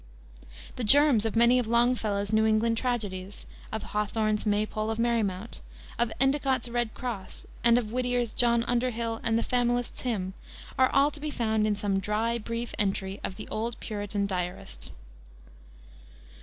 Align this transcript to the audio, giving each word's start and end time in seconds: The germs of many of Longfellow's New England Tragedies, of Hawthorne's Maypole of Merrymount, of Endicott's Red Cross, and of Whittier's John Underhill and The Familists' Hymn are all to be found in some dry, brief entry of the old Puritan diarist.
The 0.77 0.83
germs 0.83 1.27
of 1.27 1.35
many 1.35 1.59
of 1.59 1.67
Longfellow's 1.67 2.33
New 2.33 2.43
England 2.43 2.75
Tragedies, 2.79 3.45
of 3.71 3.83
Hawthorne's 3.83 4.47
Maypole 4.47 4.89
of 4.89 4.97
Merrymount, 4.97 5.61
of 5.99 6.11
Endicott's 6.19 6.67
Red 6.67 6.95
Cross, 6.95 7.45
and 7.63 7.77
of 7.77 7.91
Whittier's 7.91 8.33
John 8.33 8.63
Underhill 8.63 9.19
and 9.21 9.37
The 9.37 9.43
Familists' 9.43 10.01
Hymn 10.01 10.33
are 10.75 10.89
all 10.89 11.11
to 11.11 11.19
be 11.19 11.29
found 11.29 11.67
in 11.67 11.75
some 11.75 11.99
dry, 11.99 12.39
brief 12.39 12.73
entry 12.79 13.19
of 13.23 13.35
the 13.35 13.47
old 13.49 13.79
Puritan 13.79 14.25
diarist. 14.25 14.89